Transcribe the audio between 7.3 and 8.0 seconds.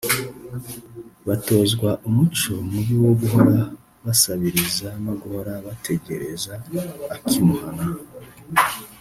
i Muhana